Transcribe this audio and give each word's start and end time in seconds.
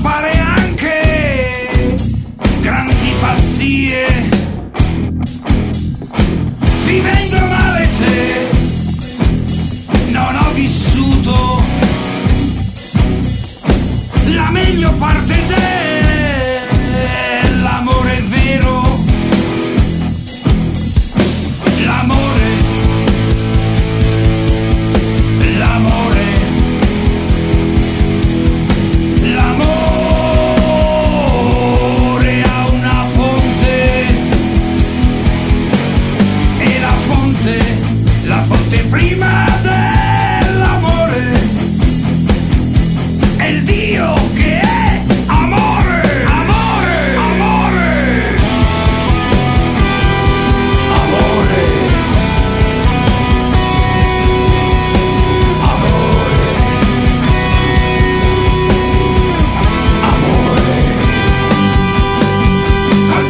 fare 0.00 0.37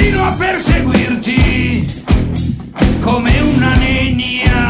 Continuo 0.00 0.24
a 0.24 0.32
perseguirti 0.32 1.84
come 3.00 3.38
una 3.38 3.74
nenia, 3.74 4.66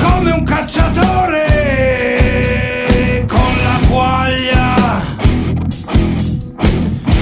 come 0.00 0.32
un 0.32 0.42
cacciatore 0.42 1.44
con 3.28 3.56
la 3.62 3.78
quaglia. 3.88 4.74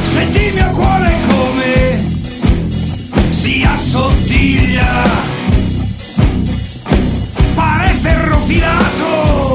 Senti 0.05 0.39
il 0.39 0.55
mio 0.55 0.71
cuore 0.71 1.15
come 1.29 2.03
si 3.29 3.63
assottiglia, 3.63 5.03
pare 7.55 7.89
ferrofilato. 7.89 9.46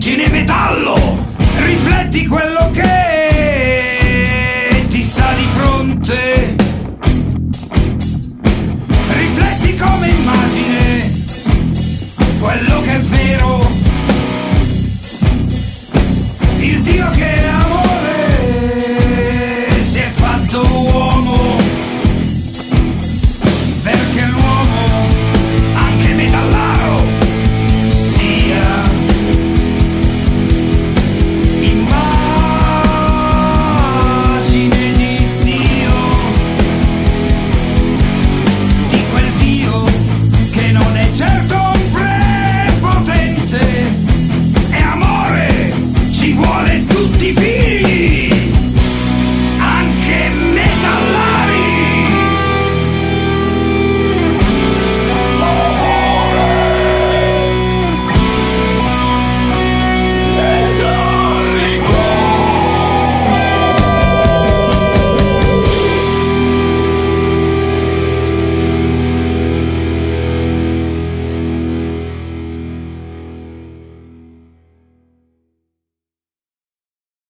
contiene 0.00 0.30
metallo, 0.30 0.94
rifletti 1.58 2.26
quello 2.26 2.70
che 2.72 2.99